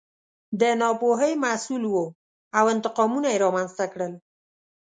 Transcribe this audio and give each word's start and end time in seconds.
د 0.61 0.63
ناپوهۍ 0.81 1.33
محصول 1.43 1.83
و 1.87 1.93
او 2.57 2.65
انتقامونه 2.73 3.27
یې 3.33 3.41
رامنځته 3.45 3.85
کړل. 3.93 4.13